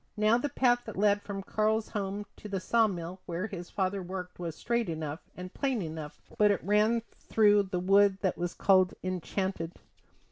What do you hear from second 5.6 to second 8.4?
enough, but it ran through the wood that